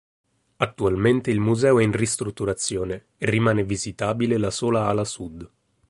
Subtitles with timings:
[0.55, 5.47] Attualmente il museo è in ristrutturazione e rimane visitabile la sola ala sud.